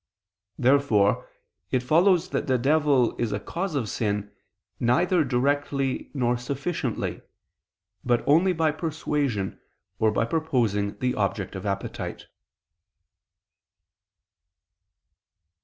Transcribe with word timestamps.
Therefore 0.57 1.29
it 1.69 1.83
follows 1.83 2.29
that 2.29 2.47
the 2.47 2.57
devil 2.57 3.15
is 3.17 3.31
a 3.31 3.39
cause 3.39 3.75
of 3.75 3.87
sin, 3.87 4.31
neither 4.79 5.23
directly 5.23 6.09
nor 6.15 6.37
sufficiently, 6.39 7.21
but 8.03 8.27
only 8.27 8.51
by 8.51 8.71
persuasion, 8.71 9.59
or 9.99 10.09
by 10.11 10.25
proposing 10.25 10.97
the 10.97 11.13
object 11.13 11.53
of 11.55 11.67
appetite. 11.67 12.25